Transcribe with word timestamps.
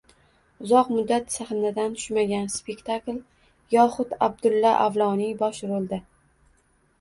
Uzoq 0.67 0.87
muddat 0.93 1.27
sahnadan 1.33 1.93
tushmagan 1.99 2.47
spektakl 2.53 3.19
yoxud 3.75 4.17
Abdulla 4.29 4.73
Avloniy 4.87 5.37
bosh 5.45 5.63
rolda 5.75 6.01